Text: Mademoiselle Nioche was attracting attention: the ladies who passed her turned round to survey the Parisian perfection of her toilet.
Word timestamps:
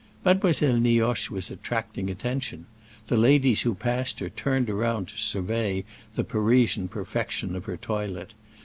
Mademoiselle 0.25 0.79
Nioche 0.79 1.29
was 1.29 1.51
attracting 1.51 2.09
attention: 2.09 2.65
the 3.05 3.15
ladies 3.15 3.61
who 3.61 3.75
passed 3.75 4.19
her 4.19 4.29
turned 4.29 4.67
round 4.67 5.07
to 5.09 5.15
survey 5.19 5.85
the 6.15 6.23
Parisian 6.23 6.87
perfection 6.87 7.55
of 7.55 7.65
her 7.65 7.77
toilet. 7.77 8.33